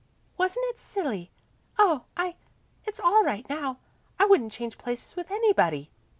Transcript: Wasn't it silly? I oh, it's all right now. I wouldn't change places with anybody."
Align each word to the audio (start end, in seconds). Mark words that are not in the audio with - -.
Wasn't 0.35 0.65
it 0.69 0.79
silly? 0.79 1.29
I 1.77 2.01
oh, 2.17 2.33
it's 2.87 2.99
all 2.99 3.23
right 3.23 3.47
now. 3.47 3.77
I 4.17 4.25
wouldn't 4.25 4.51
change 4.51 4.79
places 4.79 5.15
with 5.15 5.29
anybody." 5.29 5.91